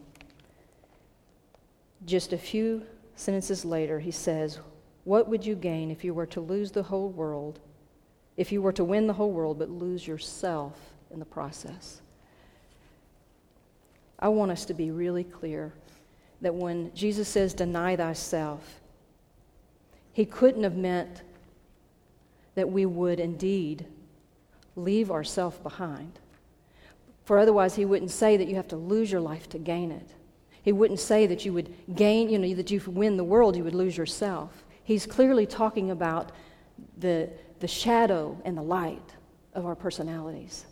Just 2.04 2.32
a 2.32 2.38
few 2.38 2.82
sentences 3.16 3.64
later, 3.64 3.98
he 3.98 4.10
says, 4.10 4.60
what 5.04 5.28
would 5.28 5.44
you 5.44 5.54
gain 5.54 5.90
if 5.90 6.04
you 6.04 6.14
were 6.14 6.26
to 6.26 6.40
lose 6.40 6.70
the 6.70 6.82
whole 6.82 7.08
world, 7.08 7.60
if 8.36 8.52
you 8.52 8.62
were 8.62 8.72
to 8.72 8.84
win 8.84 9.06
the 9.06 9.12
whole 9.12 9.32
world 9.32 9.58
but 9.58 9.70
lose 9.70 10.06
yourself 10.06 10.78
in 11.10 11.18
the 11.18 11.24
process? 11.24 12.00
I 14.18 14.28
want 14.28 14.52
us 14.52 14.64
to 14.66 14.74
be 14.74 14.90
really 14.90 15.24
clear 15.24 15.72
that 16.40 16.54
when 16.54 16.94
Jesus 16.94 17.28
says, 17.28 17.54
deny 17.54 17.96
thyself, 17.96 18.80
he 20.12 20.24
couldn't 20.24 20.62
have 20.62 20.76
meant 20.76 21.22
that 22.54 22.70
we 22.70 22.86
would 22.86 23.18
indeed 23.18 23.86
leave 24.76 25.10
ourself 25.10 25.62
behind. 25.62 26.18
For 27.24 27.38
otherwise, 27.38 27.74
he 27.74 27.84
wouldn't 27.84 28.10
say 28.10 28.36
that 28.36 28.48
you 28.48 28.56
have 28.56 28.68
to 28.68 28.76
lose 28.76 29.10
your 29.10 29.20
life 29.20 29.48
to 29.50 29.58
gain 29.58 29.90
it. 29.90 30.08
He 30.62 30.72
wouldn't 30.72 31.00
say 31.00 31.26
that 31.26 31.44
you 31.44 31.52
would 31.52 31.74
gain, 31.94 32.28
you 32.28 32.38
know, 32.38 32.54
that 32.54 32.70
you 32.70 32.80
win 32.86 33.16
the 33.16 33.24
world, 33.24 33.56
you 33.56 33.64
would 33.64 33.74
lose 33.74 33.96
yourself. 33.96 34.61
He's 34.84 35.06
clearly 35.06 35.46
talking 35.46 35.90
about 35.90 36.32
the, 36.98 37.30
the 37.60 37.68
shadow 37.68 38.40
and 38.44 38.56
the 38.56 38.62
light 38.62 39.14
of 39.54 39.66
our 39.66 39.74
personalities. 39.74 40.66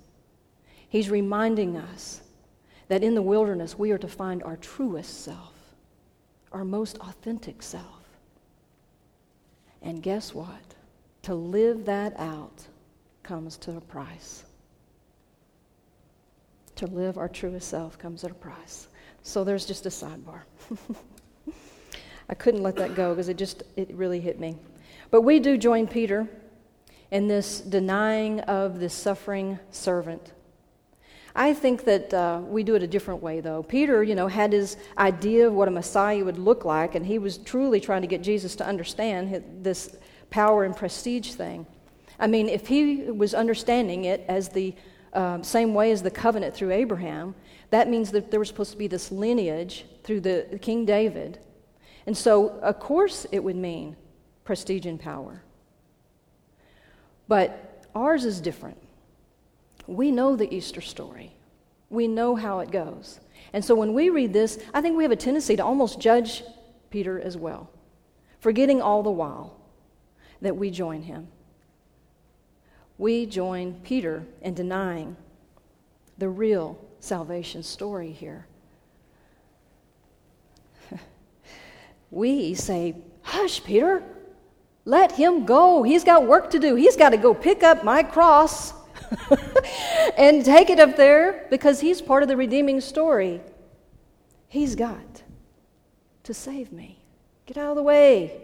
He's 0.89 1.11
reminding 1.11 1.77
us 1.77 2.23
that 2.89 3.05
in 3.05 3.15
the 3.15 3.23
wilderness 3.23 3.79
we 3.79 3.93
are 3.93 3.99
to 3.99 4.09
find 4.09 4.43
our 4.43 4.57
truest 4.57 5.25
self, 5.25 5.55
our 6.51 6.65
most 6.65 6.99
authentic 6.99 7.63
self. 7.63 7.85
And 9.83 10.03
guess 10.03 10.35
what? 10.35 10.75
To 11.23 11.35
live 11.35 11.85
that 11.85 12.19
out 12.19 12.67
comes 13.23 13.57
to 13.59 13.77
a 13.77 13.81
price. 13.81 14.45
To 16.77 16.87
live 16.87 17.19
our 17.19 17.29
truest 17.29 17.69
self 17.69 17.99
comes 17.99 18.25
at 18.25 18.31
a 18.31 18.35
price. 18.35 18.89
So 19.23 19.45
there's 19.45 19.67
just 19.67 19.87
a 19.87 19.91
sidebar. 19.91 20.43
I 22.31 22.35
couldn't 22.35 22.63
let 22.63 22.77
that 22.77 22.95
go 22.95 23.13
because 23.13 23.29
it 23.29 23.37
just, 23.37 23.65
it 23.75 23.93
really 23.93 24.21
hit 24.21 24.39
me. 24.39 24.57
But 25.11 25.23
we 25.23 25.41
do 25.41 25.59
join 25.59 25.89
Peter 25.89 26.29
in 27.11 27.27
this 27.27 27.61
denying 27.61 28.39
of 28.43 28.79
the 28.79 28.89
suffering 28.89 29.59
servant. 29.73 30.33
I 31.35 31.55
think 31.55 31.85
that 31.87 32.15
uh, 32.15 32.41
we 32.45 32.63
do 32.63 32.77
it 32.77 32.85
a 32.85 32.87
different 32.87 33.21
way, 33.21 33.41
though. 33.41 33.65
Peter, 33.65 34.05
you 34.05 34.15
know, 34.15 34.29
had 34.29 34.53
his 34.53 34.77
idea 34.97 35.49
of 35.49 35.55
what 35.55 35.67
a 35.67 35.73
Messiah 35.73 36.25
would 36.25 36.39
look 36.39 36.65
like, 36.65 36.95
and 36.95 37.05
he 37.05 37.19
was 37.19 37.37
truly 37.37 37.81
trying 37.81 38.03
to 38.03 38.09
get 38.09 38.23
Jesus 38.23 38.55
to 38.57 38.67
understand 38.67 39.43
this 39.61 39.97
power 40.31 40.63
and 40.63 40.77
prestige 40.77 41.33
thing. 41.33 41.67
I 42.21 42.29
mean, 42.29 42.49
if 42.49 42.69
he 42.69 43.11
was 43.11 43.35
understanding 43.35 44.05
it 44.05 44.25
as 44.29 44.51
the 44.51 44.73
um, 45.15 45.43
same 45.43 45.75
way 45.75 45.91
as 45.91 46.03
the 46.03 46.13
covenant 46.13 46.55
through 46.55 46.71
Abraham, 46.71 47.35
that 47.71 47.89
means 47.89 48.13
that 48.13 48.31
there 48.31 48.39
was 48.39 48.49
supposed 48.49 48.71
to 48.71 48.79
be 48.79 48.87
this 48.87 49.11
lineage 49.11 49.85
through 50.05 50.21
the 50.21 50.59
King 50.63 50.85
David 50.85 51.41
and 52.07 52.17
so, 52.17 52.59
of 52.61 52.81
course, 52.81 53.27
it 53.31 53.41
would 53.41 53.57
mean 53.57 53.97
prestige 54.45 54.87
and 54.87 54.99
power. 54.99 55.43
But 57.29 57.87
ours 57.95 58.25
is 58.25 58.41
different. 58.41 58.79
We 59.87 60.11
know 60.11 60.37
the 60.37 60.53
Easter 60.55 60.81
story, 60.81 61.33
we 61.89 62.09
know 62.09 62.37
how 62.37 62.61
it 62.61 62.71
goes. 62.71 63.21
And 63.53 63.65
so, 63.65 63.75
when 63.75 63.95
we 63.95 64.11
read 64.11 64.33
this, 64.33 64.59
I 64.73 64.81
think 64.81 64.97
we 64.97 65.03
have 65.05 65.13
a 65.13 65.17
tendency 65.17 65.57
to 65.57 65.65
almost 65.65 66.01
judge 66.01 66.43
Peter 66.91 67.21
as 67.21 67.37
well, 67.37 67.71
forgetting 68.41 68.81
all 68.81 69.03
the 69.03 69.11
while 69.11 69.57
that 70.41 70.57
we 70.57 70.71
join 70.71 71.03
him. 71.03 71.29
We 72.99 73.27
join 73.27 73.81
Peter 73.83 74.25
in 74.43 74.55
denying 74.55 75.17
the 76.19 76.29
real 76.29 76.79
salvation 77.01 77.63
story 77.63 78.13
here. 78.13 78.47
We 82.11 82.55
say, 82.55 82.97
Hush, 83.23 83.63
Peter, 83.63 84.03
let 84.85 85.13
him 85.13 85.45
go. 85.45 85.83
He's 85.83 86.05
got 86.05 86.27
work 86.27 86.51
to 86.51 86.59
do. 86.59 86.75
He's 86.75 86.97
got 86.97 87.11
to 87.11 87.17
go 87.17 87.35
pick 87.35 87.63
up 87.63 87.85
my 87.85 88.03
cross 88.03 88.73
and 90.17 90.45
take 90.45 90.71
it 90.71 90.81
up 90.81 90.97
there 90.97 91.47
because 91.51 91.81
he's 91.81 92.01
part 92.01 92.23
of 92.23 92.29
the 92.29 92.37
redeeming 92.37 92.81
story. 92.81 93.41
He's 94.49 94.75
got 94.75 95.23
to 96.25 96.35
save 96.35 96.73
me. 96.73 96.99
Get 97.47 97.57
out 97.57 97.71
of 97.71 97.77
the 97.77 97.83
way. 97.83 98.41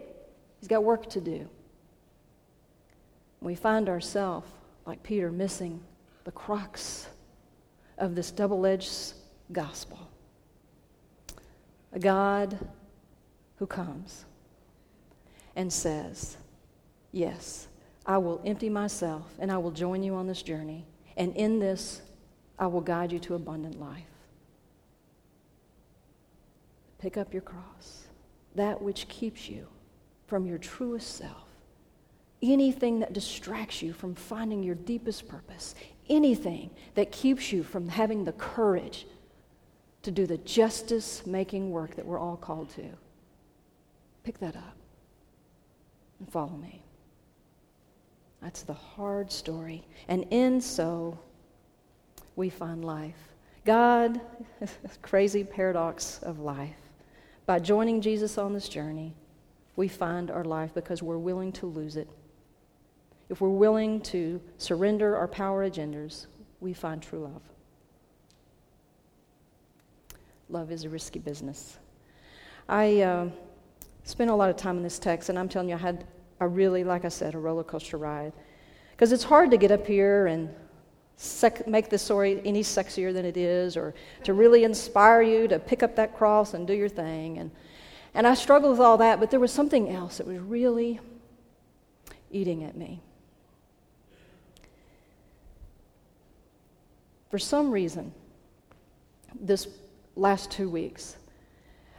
He's 0.59 0.67
got 0.67 0.83
work 0.83 1.09
to 1.11 1.21
do. 1.21 1.49
We 3.41 3.55
find 3.55 3.89
ourselves, 3.89 4.49
like 4.85 5.03
Peter, 5.03 5.31
missing 5.31 5.81
the 6.23 6.31
crux 6.31 7.07
of 7.97 8.15
this 8.15 8.31
double 8.31 8.65
edged 8.65 9.13
gospel. 9.51 9.99
A 11.93 11.99
God 11.99 12.57
who 13.57 13.67
comes 13.67 14.25
and 15.55 15.71
says, 15.71 16.37
Yes, 17.11 17.67
I 18.05 18.17
will 18.17 18.41
empty 18.45 18.69
myself 18.69 19.25
and 19.39 19.51
I 19.51 19.57
will 19.57 19.71
join 19.71 20.03
you 20.03 20.15
on 20.15 20.27
this 20.27 20.41
journey. 20.41 20.85
And 21.15 21.35
in 21.35 21.59
this, 21.59 22.01
I 22.59 22.67
will 22.67 22.81
guide 22.81 23.11
you 23.11 23.19
to 23.19 23.35
abundant 23.35 23.79
life. 23.79 24.03
Pick 26.99 27.17
up 27.17 27.33
your 27.33 27.41
cross, 27.41 28.05
that 28.55 28.81
which 28.81 29.07
keeps 29.07 29.47
you 29.49 29.67
from 30.25 30.45
your 30.45 30.57
truest 30.57 31.15
self. 31.15 31.43
Anything 32.41 32.99
that 32.99 33.13
distracts 33.13 33.81
you 33.81 33.93
from 33.93 34.13
finding 34.13 34.63
your 34.63 34.75
deepest 34.75 35.27
purpose, 35.27 35.73
anything 36.09 36.69
that 36.95 37.11
keeps 37.11 37.51
you 37.51 37.63
from 37.63 37.89
having 37.89 38.23
the 38.23 38.31
courage 38.33 39.07
to 40.03 40.11
do 40.11 40.25
the 40.25 40.37
justice 40.39 41.25
making 41.25 41.71
work 41.71 41.95
that 41.95 42.05
we're 42.05 42.19
all 42.19 42.37
called 42.37 42.69
to. 42.69 42.85
Pick 44.27 44.39
that 44.39 44.57
up 44.57 44.75
and 46.19 46.29
follow 46.29 46.57
me. 46.57 46.81
That's 48.41 48.63
the 48.63 48.73
hard 48.73 49.31
story. 49.31 49.87
And 50.09 50.25
in 50.31 50.59
so, 50.59 51.17
we 52.35 52.49
find 52.49 52.83
life. 52.83 53.15
God, 53.63 54.19
crazy 55.01 55.45
paradox 55.45 56.19
of 56.23 56.39
life. 56.39 56.75
By 57.45 57.59
joining 57.59 58.01
Jesus 58.01 58.37
on 58.37 58.51
this 58.51 58.67
journey, 58.67 59.15
we 59.77 59.87
find 59.87 60.29
our 60.29 60.43
life 60.43 60.73
because 60.73 61.01
we're 61.01 61.17
willing 61.17 61.53
to 61.53 61.65
lose 61.65 61.95
it. 61.95 62.09
if 63.29 63.39
we're 63.39 63.47
willing 63.47 64.01
to 64.01 64.41
surrender 64.57 65.15
our 65.15 65.29
power 65.29 65.69
agendas, 65.69 66.25
we 66.59 66.73
find 66.73 67.01
true 67.01 67.19
love. 67.19 67.43
Love 70.49 70.69
is 70.69 70.83
a 70.83 70.89
risky 70.89 71.19
business. 71.19 71.77
I 72.67 72.99
uh, 73.03 73.29
spent 74.07 74.29
a 74.29 74.35
lot 74.35 74.49
of 74.49 74.55
time 74.55 74.77
in 74.77 74.83
this 74.83 74.99
text, 74.99 75.27
and 75.27 75.37
I'm 75.37 75.49
telling 75.49 75.67
you, 75.67 75.75
I 75.75 75.79
had 75.79 76.05
a 76.39 76.47
really, 76.47 76.85
like 76.85 77.03
I 77.03 77.09
said, 77.09 77.35
a 77.35 77.37
roller 77.37 77.63
coaster 77.63 77.97
ride. 77.97 78.31
Because 78.91 79.11
it's 79.11 79.23
hard 79.23 79.51
to 79.51 79.57
get 79.57 79.69
up 79.69 79.85
here 79.85 80.27
and 80.27 80.49
sec- 81.17 81.67
make 81.67 81.89
the 81.89 81.97
story 81.97 82.41
any 82.45 82.63
sexier 82.63 83.13
than 83.13 83.25
it 83.25 83.35
is, 83.35 83.75
or 83.75 83.93
to 84.23 84.33
really 84.33 84.63
inspire 84.63 85.21
you 85.21 85.47
to 85.49 85.59
pick 85.59 85.83
up 85.83 85.97
that 85.97 86.15
cross 86.15 86.53
and 86.53 86.65
do 86.65 86.73
your 86.73 86.87
thing. 86.87 87.37
And, 87.37 87.51
and 88.13 88.25
I 88.25 88.33
struggled 88.33 88.71
with 88.71 88.79
all 88.79 88.97
that, 88.97 89.19
but 89.19 89.29
there 89.29 89.41
was 89.41 89.51
something 89.51 89.89
else 89.89 90.19
that 90.19 90.25
was 90.25 90.39
really 90.39 91.01
eating 92.31 92.63
at 92.63 92.77
me. 92.77 93.01
For 97.29 97.39
some 97.39 97.71
reason, 97.71 98.13
this 99.37 99.67
last 100.15 100.49
two 100.49 100.69
weeks, 100.69 101.17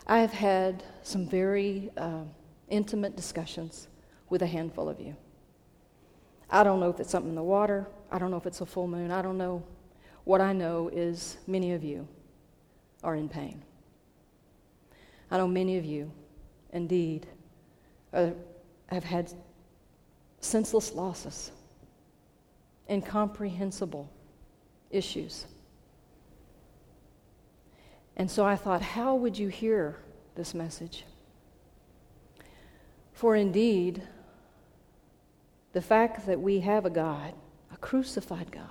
I 0.09 0.21
have 0.21 0.33
had 0.33 0.83
some 1.03 1.27
very 1.27 1.91
uh, 1.97 2.23
intimate 2.71 3.15
discussions 3.15 3.89
with 4.31 4.41
a 4.41 4.47
handful 4.47 4.89
of 4.89 4.99
you. 4.99 5.15
I 6.51 6.65
don't 6.65 6.81
know 6.81 6.89
if 6.89 6.99
it's 6.99 7.11
something 7.11 7.29
in 7.29 7.37
the 7.37 7.43
water. 7.43 7.87
I 8.11 8.19
don't 8.19 8.31
know 8.31 8.39
if 8.39 8.47
it's 8.47 8.63
a 8.63 8.67
full 8.67 8.89
moon. 8.89 9.11
I 9.11 9.21
don't 9.21 9.37
know. 9.37 9.63
What 10.25 10.41
I 10.41 10.55
know 10.55 10.89
is 10.89 11.37
many 11.47 11.75
of 11.75 11.85
you 11.85 12.09
are 13.05 13.17
in 13.17 13.29
pain. 13.29 13.63
I 15.31 15.37
know 15.37 15.47
many 15.47 15.77
of 15.77 15.85
you, 15.85 16.11
indeed, 16.73 17.27
have 18.13 19.05
had 19.05 19.31
senseless 20.41 20.95
losses, 20.95 21.51
incomprehensible 22.89 24.11
issues. 24.91 25.45
And 28.19 28.29
so 28.31 28.45
I 28.45 28.57
thought, 28.57 28.83
how 28.83 29.15
would 29.15 29.39
you 29.39 29.49
hear 29.49 29.97
this 30.35 30.53
message? 30.53 31.05
For 33.13 33.37
indeed, 33.37 34.03
the 35.73 35.81
fact 35.81 36.27
that 36.27 36.41
we 36.41 36.61
have 36.61 36.85
a 36.85 36.91
God, 36.91 37.35
a 37.73 37.77
crucified 37.77 38.51
God, 38.51 38.65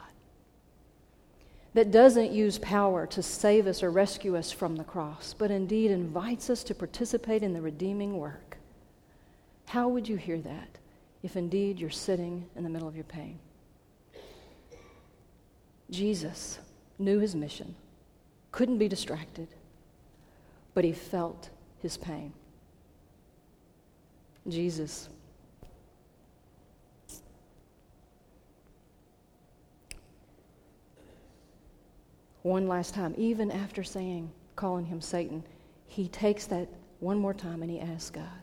that 1.73 1.91
doesn't 1.91 2.31
use 2.31 2.57
power 2.57 3.05
to 3.07 3.21
save 3.21 3.67
us 3.67 3.83
or 3.83 3.91
rescue 3.91 4.35
us 4.35 4.51
from 4.51 4.75
the 4.75 4.83
cross, 4.83 5.33
but 5.37 5.51
indeed 5.51 5.91
invites 5.91 6.49
us 6.49 6.63
to 6.63 6.75
participate 6.75 7.43
in 7.43 7.53
the 7.53 7.61
redeeming 7.61 8.17
work. 8.17 8.57
How 9.67 9.87
would 9.87 10.07
you 10.07 10.15
hear 10.15 10.39
that 10.39 10.79
if 11.23 11.35
indeed 11.35 11.79
you're 11.79 11.89
sitting 11.89 12.47
in 12.55 12.63
the 12.63 12.69
middle 12.69 12.87
of 12.87 12.95
your 12.95 13.03
pain? 13.03 13.37
Jesus 15.89 16.59
knew 16.97 17.19
his 17.19 17.35
mission, 17.35 17.75
couldn't 18.57 18.79
be 18.79 18.87
distracted, 18.87 19.47
but 20.73 20.83
he 20.83 20.91
felt 20.91 21.51
his 21.79 21.95
pain. 21.95 22.33
Jesus. 24.47 25.09
One 32.41 32.67
last 32.67 32.95
time, 32.95 33.13
even 33.15 33.51
after 33.51 33.83
saying, 33.83 34.31
calling 34.55 34.87
him 34.87 35.01
Satan, 35.01 35.43
he 35.85 36.07
takes 36.07 36.47
that 36.47 36.67
one 36.99 37.19
more 37.19 37.35
time 37.35 37.61
and 37.61 37.69
he 37.69 37.79
asks 37.79 38.09
God, 38.09 38.41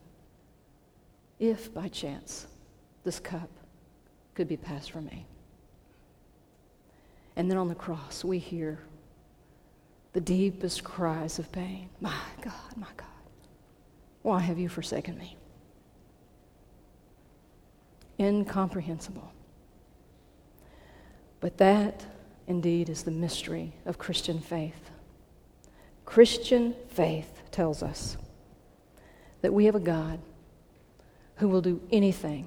if 1.41 1.75
by 1.75 1.89
chance 1.89 2.47
this 3.03 3.19
cup 3.19 3.51
could 4.37 4.47
be 4.47 4.57
passed 4.57 4.93
from 4.93 5.07
me. 5.07 5.27
And 7.35 7.51
then 7.51 7.59
on 7.59 7.67
the 7.67 7.75
cross, 7.75 8.23
we 8.23 8.39
hear 8.39 8.79
the 10.15 10.21
deepest 10.21 10.83
cries 10.85 11.39
of 11.39 11.53
pain 11.53 11.91
My 12.01 12.17
God, 12.41 12.77
my 12.77 12.89
God, 12.97 13.07
why 14.23 14.41
have 14.41 14.59
you 14.59 14.71
forsaken 14.71 15.19
me? 15.19 15.37
Incomprehensible. 18.19 19.33
But 21.41 21.59
that 21.59 22.07
indeed 22.47 22.89
is 22.89 23.03
the 23.03 23.11
mystery 23.11 23.73
of 23.85 23.99
Christian 23.99 24.41
faith. 24.41 24.91
Christian 26.07 26.75
faith 26.89 27.43
tells 27.51 27.83
us 27.83 28.17
that 29.43 29.53
we 29.53 29.65
have 29.65 29.75
a 29.75 29.81
God 29.81 30.21
who 31.37 31.49
will 31.49 31.61
do 31.61 31.83
anything 31.91 32.47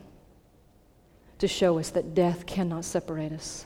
to 1.40 1.48
show 1.48 1.78
us 1.78 1.90
that 1.92 2.16
death 2.16 2.46
cannot 2.46 2.86
separate 2.86 3.34
us 3.34 3.66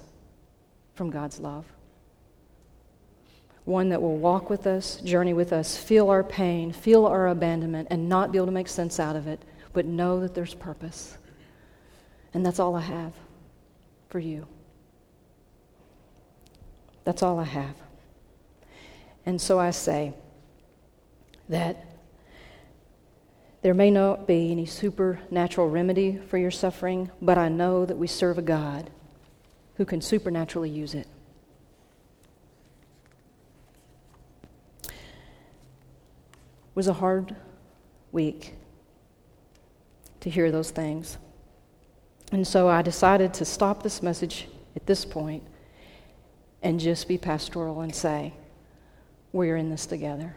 from 0.96 1.12
God's 1.12 1.40
love. 1.40 1.66
One 3.66 3.90
that 3.90 4.02
will 4.02 4.18
walk 4.18 4.50
with 4.50 4.66
us, 4.66 4.98
journey 5.02 5.34
with 5.34 5.54
us, 5.54 5.78
feel 5.78 6.10
our 6.10 6.24
pain, 6.24 6.72
feel 6.72 7.06
our 7.06 7.28
abandonment, 7.28 7.90
and 7.92 8.10
not 8.10 8.32
be 8.32 8.38
able 8.38 8.48
to 8.48 8.52
make 8.52 8.68
sense 8.68 9.00
out 9.00 9.16
of 9.16 9.28
it, 9.28 9.40
but 9.74 9.86
know 9.86 10.20
that 10.22 10.34
there's 10.34 10.56
purpose. 10.56 11.18
And 12.34 12.46
that's 12.46 12.60
all 12.60 12.76
I 12.76 12.82
have 12.82 13.14
for 14.10 14.20
you. 14.20 14.48
That's 17.04 17.24
all 17.24 17.40
I 17.40 17.46
have. 17.46 17.76
And 19.26 19.40
so 19.40 19.60
I 19.60 19.72
say 19.72 20.14
that 21.50 21.86
there 23.62 23.74
may 23.76 23.92
not 23.92 24.26
be 24.26 24.52
any 24.52 24.66
supernatural 24.66 25.70
remedy 25.70 26.18
for 26.18 26.38
your 26.38 26.52
suffering, 26.52 27.12
but 27.22 27.38
I 27.38 27.50
know 27.50 27.86
that 27.86 27.98
we 27.98 28.08
serve 28.08 28.40
a 28.40 28.42
God 28.42 28.90
who 29.76 29.86
can 29.86 30.02
supernaturally 30.02 30.70
use 30.70 30.96
it. 30.96 31.08
Was 36.82 36.88
a 36.88 36.94
hard 36.94 37.36
week 38.12 38.56
to 40.20 40.32
hear 40.32 40.52
those 40.52 40.72
things. 40.72 41.20
And 42.32 42.48
so 42.48 42.68
I 42.68 42.82
decided 42.82 43.36
to 43.36 43.46
stop 43.46 43.84
this 43.84 44.02
message 44.02 44.48
at 44.76 44.88
this 44.88 45.06
point 45.06 45.44
and 46.64 46.80
just 46.80 47.08
be 47.08 47.20
pastoral 47.20 47.82
and 47.82 47.94
say, 47.94 48.34
We're 49.32 49.58
in 49.58 49.70
this 49.70 49.86
together. 49.86 50.36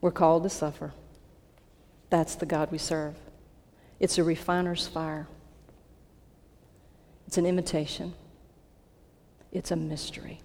We're 0.00 0.12
called 0.12 0.44
to 0.44 0.48
suffer. 0.48 0.94
That's 2.08 2.36
the 2.36 2.46
God 2.46 2.72
we 2.72 2.78
serve. 2.78 3.14
It's 4.00 4.16
a 4.16 4.24
refiner's 4.24 4.86
fire. 4.86 5.28
It's 7.26 7.36
an 7.36 7.44
imitation, 7.44 8.14
it's 9.52 9.72
a 9.72 9.76
mystery. 9.76 10.40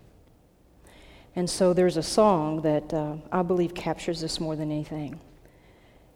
And 1.37 1.47
so 1.47 1.71
there's 1.71 1.97
a 1.97 2.03
song 2.03 2.63
that 2.63 2.91
uh, 2.91 3.13
I 3.31 3.43
believe 3.43 3.75
captures 3.75 4.21
this 4.21 4.39
more 4.39 4.55
than 4.55 4.71
anything 4.71 5.19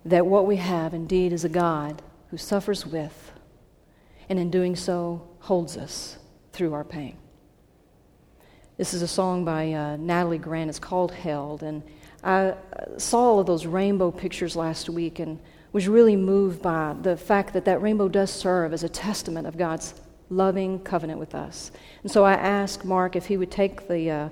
that 0.03 0.25
what 0.25 0.47
we 0.47 0.55
have 0.55 0.95
indeed 0.95 1.31
is 1.31 1.45
a 1.45 1.49
God 1.49 2.01
who 2.31 2.37
suffers 2.37 2.87
with, 2.87 3.31
and 4.29 4.39
in 4.39 4.49
doing 4.49 4.75
so, 4.75 5.21
holds 5.41 5.77
us 5.77 6.17
through 6.53 6.73
our 6.73 6.83
pain. 6.83 7.17
This 8.77 8.95
is 8.95 9.03
a 9.03 9.07
song 9.07 9.45
by 9.45 9.71
uh, 9.73 9.95
Natalie 9.97 10.39
Grant. 10.39 10.71
It's 10.71 10.79
called 10.79 11.11
Held. 11.11 11.61
And 11.61 11.83
I 12.23 12.55
saw 12.97 13.19
all 13.19 13.39
of 13.39 13.45
those 13.45 13.67
rainbow 13.67 14.09
pictures 14.09 14.55
last 14.55 14.89
week 14.89 15.19
and 15.19 15.39
was 15.71 15.87
really 15.87 16.15
moved 16.15 16.63
by 16.63 16.95
the 16.99 17.15
fact 17.15 17.53
that 17.53 17.65
that 17.65 17.79
rainbow 17.79 18.07
does 18.07 18.31
serve 18.31 18.73
as 18.73 18.83
a 18.83 18.89
testament 18.89 19.45
of 19.45 19.55
God's 19.55 19.93
loving 20.31 20.79
covenant 20.79 21.19
with 21.19 21.35
us. 21.35 21.69
And 22.01 22.11
so 22.11 22.25
I 22.25 22.33
asked 22.33 22.83
Mark 22.83 23.15
if 23.15 23.27
he 23.27 23.37
would 23.37 23.51
take 23.51 23.87
the, 23.87 24.09
uh, 24.09 24.29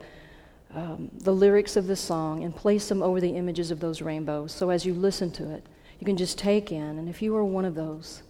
um, 0.73 1.09
the 1.13 1.33
lyrics 1.33 1.75
of 1.75 1.87
the 1.87 1.95
song 1.95 2.43
and 2.43 2.55
place 2.55 2.89
them 2.89 3.01
over 3.01 3.19
the 3.19 3.35
images 3.35 3.71
of 3.71 3.79
those 3.79 4.01
rainbows. 4.01 4.51
So 4.51 4.69
as 4.69 4.85
you 4.85 4.93
listen 4.93 5.31
to 5.31 5.51
it, 5.51 5.65
you 5.99 6.05
can 6.05 6.17
just 6.17 6.37
take 6.37 6.71
in. 6.71 6.99
And 6.99 7.09
if 7.09 7.21
you 7.21 7.35
are 7.35 7.43
one 7.43 7.65
of 7.65 7.75
those 7.75 8.23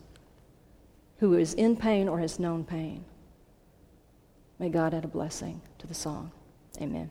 who 1.17 1.33
is 1.35 1.53
in 1.53 1.75
pain 1.75 2.07
or 2.07 2.19
has 2.19 2.39
known 2.39 2.63
pain, 2.63 3.03
may 4.57 4.69
God 4.69 4.93
add 4.93 5.05
a 5.05 5.09
blessing 5.09 5.61
to 5.79 5.87
the 5.87 5.93
song. 5.93 6.31
Amen. 6.81 7.09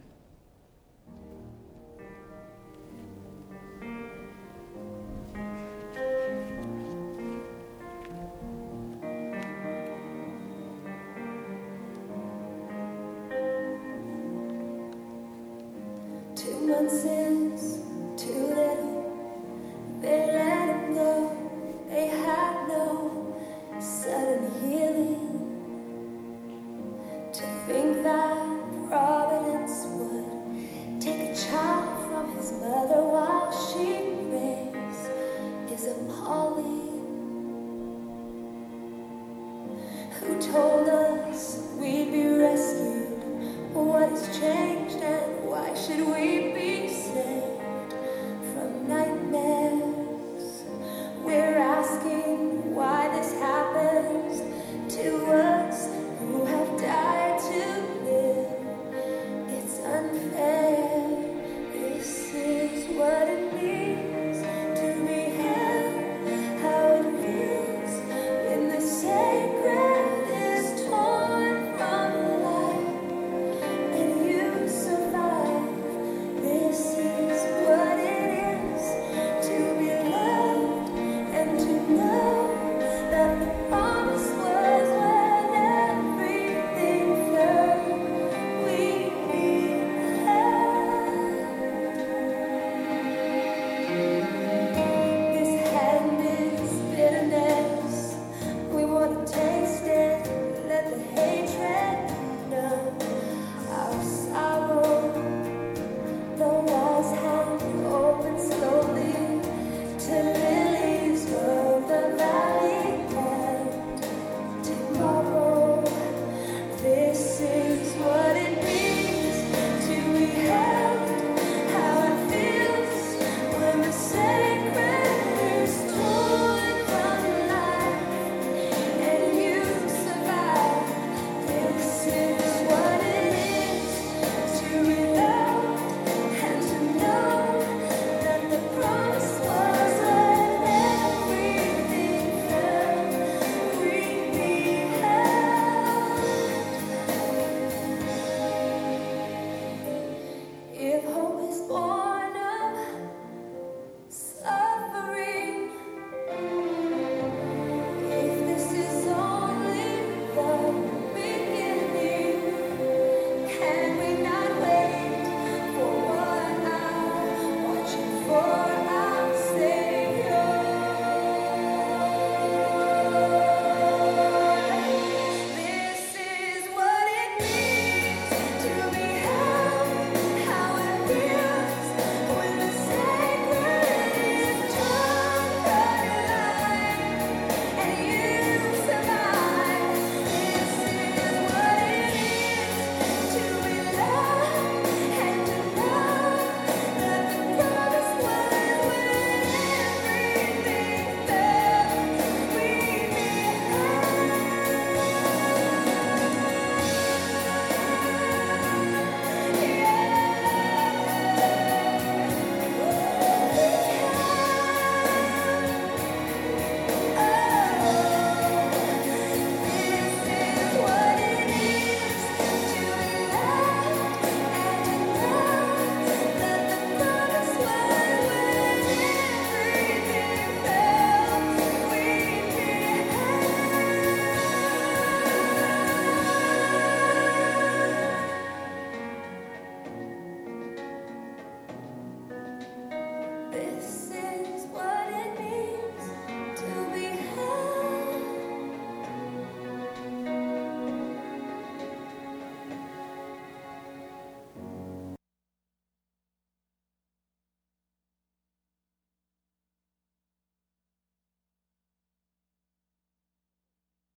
should 45.89 46.07
we 46.07 46.38